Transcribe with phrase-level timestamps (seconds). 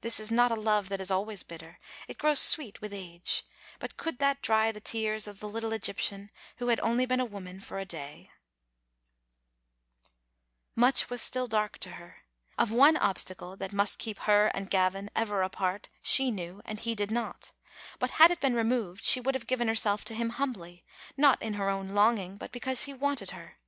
[0.00, 1.78] This is not a love that is always bitter.
[2.08, 3.44] It grows sweet with age.
[3.78, 7.24] But could that dry the tears of the little Egyptian, who had only been a
[7.24, 8.32] woman for a day?
[8.66, 9.06] Digitized
[10.74, 10.82] by VjOOQ IC 312 Vbc Xittle Osinietct.
[10.82, 12.16] Much was still dark to her.
[12.58, 16.96] Of one obstacle that must keep her and Gavin ever apart she knew, and he
[16.96, 17.52] did not;
[18.00, 20.84] but had it been removed she would have given herself to him humbly,
[21.16, 23.58] not in her own longing, but be cause he wanted her.